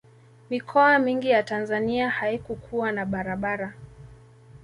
mikoa 0.49 0.99
mingi 0.99 1.29
ya 1.29 1.43
tanzania 1.43 2.09
haikukuwa 2.09 2.91
na 2.91 3.05
barabara 3.05 3.73